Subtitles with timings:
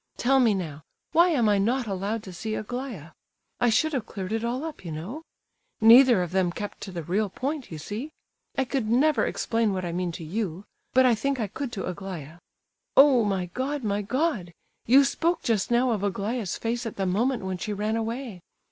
[0.17, 0.81] Tell me now,
[1.11, 3.11] why am I not allowed to see Aglaya?
[3.59, 5.21] I should have cleared it all up, you know.
[5.79, 8.11] Neither of them kept to the real point, you see.
[8.57, 11.85] I could never explain what I mean to you, but I think I could to
[11.85, 12.39] Aglaya.
[12.97, 13.23] Oh!
[13.23, 14.51] my God, my God!
[14.87, 18.41] You spoke just now of Aglaya's face at the moment when she ran away.